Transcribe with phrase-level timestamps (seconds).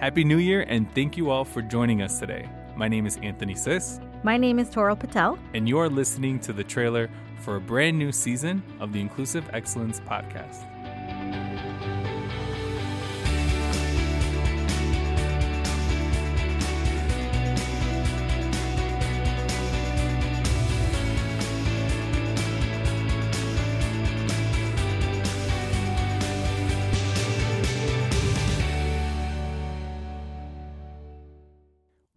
[0.00, 2.48] Happy New Year, and thank you all for joining us today.
[2.74, 4.00] My name is Anthony Sis.
[4.22, 5.38] My name is Toral Patel.
[5.52, 9.44] And you are listening to the trailer for a brand new season of the Inclusive
[9.52, 10.69] Excellence Podcast.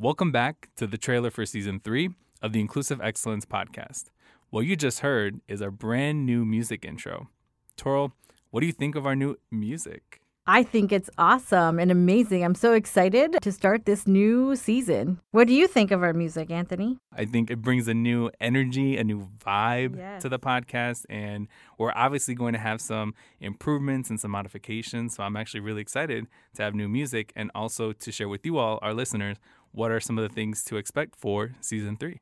[0.00, 2.08] Welcome back to the trailer for season three
[2.40, 4.04] of the Inclusive Excellence Podcast.
[4.48, 7.28] What you just heard is our brand new music intro.
[7.76, 8.12] Toral,
[8.48, 10.16] what do you think of our new music?
[10.46, 12.42] I think it's awesome and amazing.
[12.42, 15.20] I'm so excited to start this new season.
[15.32, 16.96] What do you think of our music, Anthony?
[17.14, 20.22] I think it brings a new energy, a new vibe Yes.
[20.22, 21.46] to the podcast, and
[21.78, 25.14] we're obviously going to have some improvements and some modifications.
[25.14, 28.56] So I'm actually really excited to have new music and also to share with you
[28.58, 29.36] all, our listeners,
[29.72, 32.18] what are some of the things to expect for season three.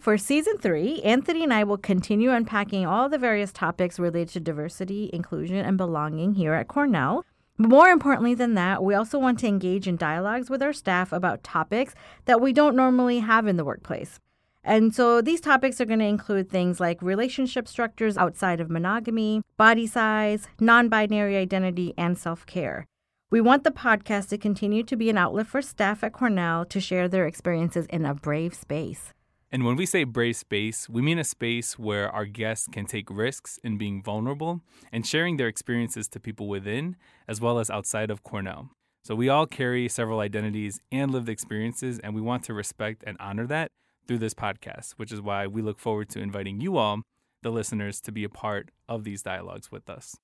[0.00, 4.40] For season three, Anthony and I will continue unpacking all the various topics related to
[4.40, 7.24] diversity, inclusion, and belonging here at Cornell.
[7.58, 11.44] More importantly than that, we also want to engage in dialogues with our staff about
[11.44, 14.18] topics that we don't normally have in the workplace.
[14.64, 19.42] And so these topics are going to include things like relationship structures outside of monogamy,
[19.58, 22.86] body size, non binary identity, and self care.
[23.32, 26.80] We want the podcast to continue to be an outlet for staff at Cornell to
[26.80, 29.12] share their experiences in a brave space.
[29.52, 33.08] And when we say brave space, we mean a space where our guests can take
[33.08, 36.96] risks in being vulnerable and sharing their experiences to people within
[37.28, 38.70] as well as outside of Cornell.
[39.04, 43.16] So we all carry several identities and lived experiences, and we want to respect and
[43.20, 43.70] honor that
[44.08, 47.02] through this podcast, which is why we look forward to inviting you all,
[47.42, 50.16] the listeners, to be a part of these dialogues with us.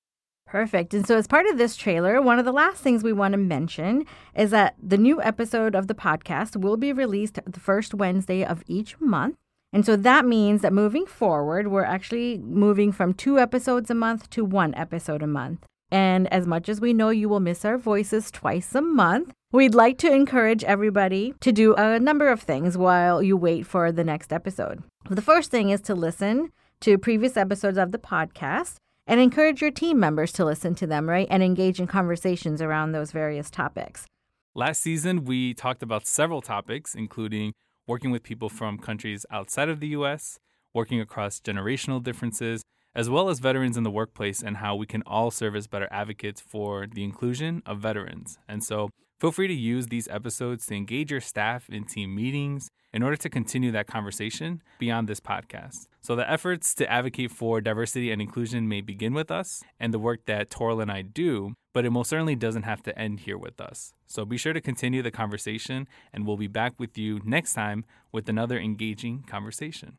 [0.47, 0.95] Perfect.
[0.95, 3.39] And so, as part of this trailer, one of the last things we want to
[3.39, 8.45] mention is that the new episode of the podcast will be released the first Wednesday
[8.45, 9.37] of each month.
[9.73, 14.31] And so that means that moving forward, we're actually moving from two episodes a month
[14.31, 15.67] to one episode a month.
[15.91, 19.75] And as much as we know you will miss our voices twice a month, we'd
[19.75, 24.05] like to encourage everybody to do a number of things while you wait for the
[24.05, 24.83] next episode.
[25.11, 28.77] The first thing is to listen to previous episodes of the podcast
[29.07, 31.29] and encourage your team members to listen to them, right?
[31.31, 34.07] And engage in conversations around those various topics.
[34.55, 37.53] Last season, we talked about several topics, including
[37.87, 40.39] working with people from countries outside of the US,
[40.75, 42.63] working across generational differences,
[42.95, 45.89] as well as veterans in the workplace and how we can all serve as better
[45.91, 48.39] advocates for the inclusion of veterans.
[48.49, 48.89] And so
[49.21, 53.17] feel free to use these episodes to engage your staff in team meetings in order
[53.17, 55.87] to continue that conversation beyond this podcast.
[56.01, 59.99] So the efforts to advocate for diversity and inclusion may begin with us and the
[59.99, 63.37] work that Toral and I do, but it most certainly doesn't have to end here
[63.37, 63.93] with us.
[64.07, 67.85] So be sure to continue the conversation, and we'll be back with you next time
[68.13, 69.99] with another engaging conversation.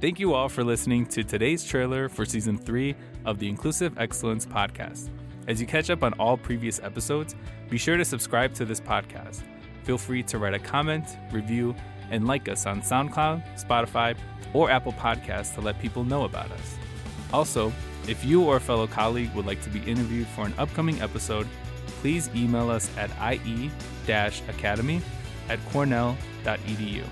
[0.00, 4.44] Thank you all for listening to today's trailer for season three of the Inclusive Excellence
[4.44, 5.10] Podcast.
[5.48, 7.34] As you catch up on all previous episodes,
[7.68, 9.42] be sure to subscribe to this podcast.
[9.82, 11.74] Feel free to write a comment, review,
[12.10, 14.16] and like us on SoundCloud, Spotify,
[14.52, 16.76] or Apple Podcasts to let people know about us.
[17.32, 17.72] Also,
[18.06, 21.48] if you or a fellow colleague would like to be interviewed for an upcoming episode,
[22.00, 25.00] please email us at ie-academy
[25.48, 27.04] at cornell.edu.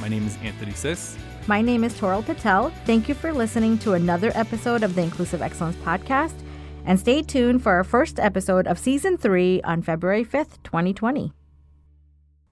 [0.00, 1.16] My name is Anthony Sis.
[1.46, 2.70] My name is Toral Patel.
[2.86, 6.34] Thank you for listening to another episode of the Inclusive Excellence Podcast.
[6.86, 11.32] And stay tuned for our first episode of season three on February 5th, 2020.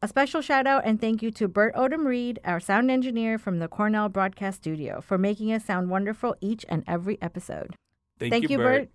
[0.03, 3.61] A special shout out and thank you to Bert Odom Reed, our sound engineer from
[3.61, 7.77] the Cornell Broadcast Studio, for making us sound wonderful each and every episode.
[8.19, 8.91] Thank, Thank you, Bert.